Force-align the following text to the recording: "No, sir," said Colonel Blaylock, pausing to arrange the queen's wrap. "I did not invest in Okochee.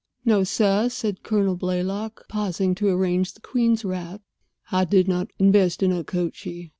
"No, 0.25 0.43
sir," 0.43 0.89
said 0.89 1.21
Colonel 1.21 1.55
Blaylock, 1.55 2.27
pausing 2.27 2.73
to 2.73 2.89
arrange 2.89 3.33
the 3.35 3.39
queen's 3.39 3.85
wrap. 3.85 4.21
"I 4.71 4.83
did 4.83 5.07
not 5.07 5.27
invest 5.37 5.83
in 5.83 5.91
Okochee. 5.93 6.69